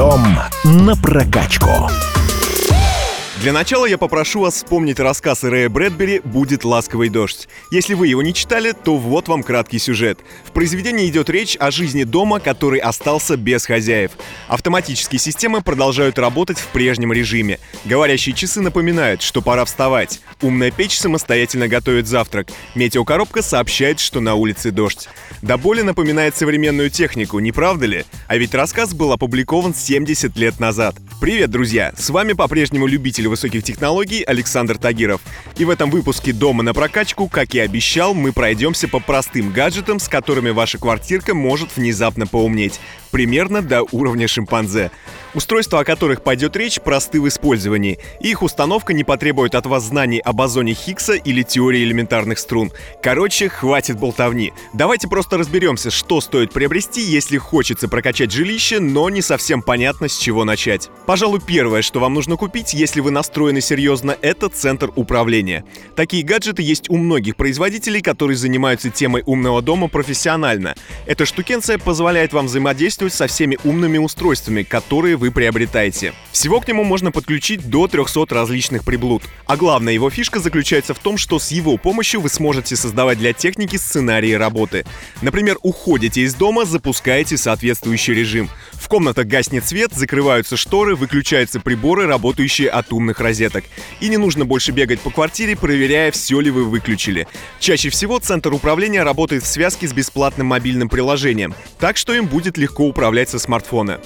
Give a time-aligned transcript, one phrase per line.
[0.00, 1.90] Дом на прокачку.
[3.40, 7.48] Для начала я попрошу вас вспомнить рассказ Рэя Брэдбери «Будет ласковый дождь».
[7.70, 10.18] Если вы его не читали, то вот вам краткий сюжет.
[10.44, 14.10] В произведении идет речь о жизни дома, который остался без хозяев.
[14.48, 17.58] Автоматические системы продолжают работать в прежнем режиме.
[17.86, 20.20] Говорящие часы напоминают, что пора вставать.
[20.42, 22.48] Умная печь самостоятельно готовит завтрак.
[22.74, 25.08] Метеокоробка сообщает, что на улице дождь.
[25.40, 28.04] До боли напоминает современную технику, не правда ли?
[28.28, 30.94] А ведь рассказ был опубликован 70 лет назад.
[31.22, 31.94] Привет, друзья!
[31.96, 35.22] С вами по-прежнему любитель высоких технологий Александр Тагиров.
[35.56, 39.98] И в этом выпуске «Дома на прокачку», как и обещал, мы пройдемся по простым гаджетам,
[39.98, 42.78] с которыми ваша квартирка может внезапно поумнеть.
[43.10, 44.90] Примерно до уровня шимпанзе.
[45.34, 47.98] Устройства, о которых пойдет речь, просты в использовании.
[48.20, 52.72] Их установка не потребует от вас знаний об озоне Хиггса или теории элементарных струн.
[53.02, 54.52] Короче, хватит болтовни.
[54.72, 60.16] Давайте просто разберемся, что стоит приобрести, если хочется прокачать жилище, но не совсем понятно, с
[60.16, 60.90] чего начать.
[61.06, 65.62] Пожалуй, первое, что вам нужно купить, если вы настроены серьезно, это центр управления.
[65.94, 70.74] Такие гаджеты есть у многих производителей, которые занимаются темой умного дома профессионально.
[71.04, 76.14] Эта штукенция позволяет вам взаимодействовать со всеми умными устройствами, которые вы приобретаете.
[76.32, 79.22] Всего к нему можно подключить до 300 различных приблуд.
[79.44, 83.34] А главная его фишка заключается в том, что с его помощью вы сможете создавать для
[83.34, 84.86] техники сценарии работы.
[85.20, 88.48] Например, уходите из дома, запускаете соответствующий режим.
[88.72, 93.64] В комнатах гаснет свет, закрываются шторы, выключаются приборы, работающие от умных розеток.
[93.98, 97.26] И не нужно больше бегать по квартире, проверяя, все ли вы выключили.
[97.58, 102.58] Чаще всего центр управления работает в связке с бесплатным мобильным приложением, так что им будет
[102.58, 104.00] легко управлять со смартфона.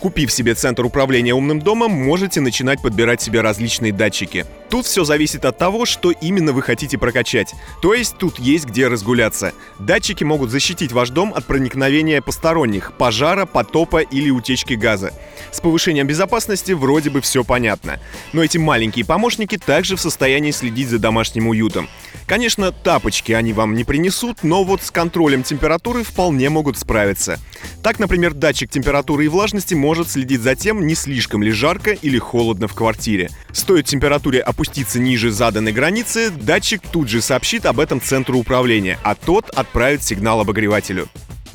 [0.00, 4.46] Купив себе центр управления умным домом, можете начинать подбирать себе различные датчики.
[4.70, 7.52] Тут все зависит от того, что именно вы хотите прокачать.
[7.82, 9.52] То есть тут есть где разгуляться.
[9.80, 15.12] Датчики могут защитить ваш дом от проникновения посторонних, пожара, потопа или утечки газа.
[15.50, 17.98] С повышением безопасности вроде бы все понятно.
[18.32, 21.88] Но эти маленькие помощники также в состоянии следить за домашним уютом.
[22.26, 27.40] Конечно, тапочки они вам не принесут, но вот с контролем температуры вполне могут справиться.
[27.88, 32.18] Так, например, датчик температуры и влажности может следить за тем, не слишком ли жарко или
[32.18, 33.30] холодно в квартире.
[33.52, 39.14] Стоит температуре опуститься ниже заданной границы, датчик тут же сообщит об этом центру управления, а
[39.14, 41.08] тот отправит сигнал обогревателю.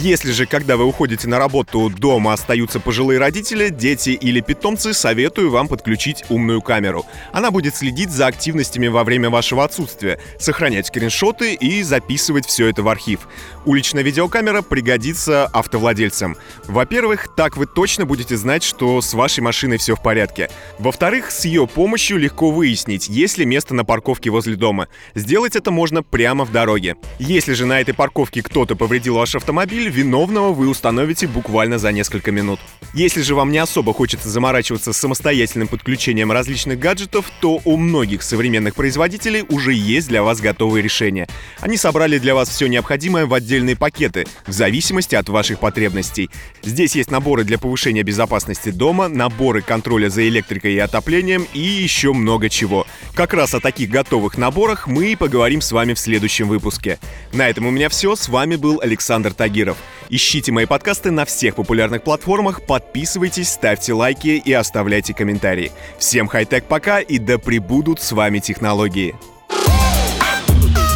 [0.00, 5.50] Если же, когда вы уходите на работу, дома остаются пожилые родители, дети или питомцы, советую
[5.50, 7.04] вам подключить умную камеру.
[7.32, 12.84] Она будет следить за активностями во время вашего отсутствия, сохранять скриншоты и записывать все это
[12.84, 13.26] в архив.
[13.66, 16.36] Уличная видеокамера пригодится автовладельцам.
[16.68, 20.48] Во-первых, так вы точно будете знать, что с вашей машиной все в порядке.
[20.78, 24.86] Во-вторых, с ее помощью легко выяснить, есть ли место на парковке возле дома.
[25.16, 26.94] Сделать это можно прямо в дороге.
[27.18, 31.92] Если же на этой парковке кто-то повредил ваш автомобиль, автомобиль, виновного вы установите буквально за
[31.92, 32.60] несколько минут.
[32.94, 38.22] Если же вам не особо хочется заморачиваться с самостоятельным подключением различных гаджетов, то у многих
[38.22, 41.28] современных производителей уже есть для вас готовые решения.
[41.60, 46.30] Они собрали для вас все необходимое в отдельные пакеты, в зависимости от ваших потребностей.
[46.62, 52.12] Здесь есть наборы для повышения безопасности дома, наборы контроля за электрикой и отоплением и еще
[52.12, 52.86] много чего.
[53.14, 56.98] Как раз о таких готовых наборах мы и поговорим с вами в следующем выпуске.
[57.32, 58.16] На этом у меня все.
[58.16, 59.76] С вами был Александр Тагиров эфиров.
[60.10, 65.72] Ищите мои подкасты на всех популярных платформах, подписывайтесь, ставьте лайки и оставляйте комментарии.
[65.98, 69.14] Всем хай-тек пока и да пребудут с вами технологии.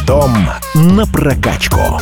[0.05, 1.99] Дом на прокачку.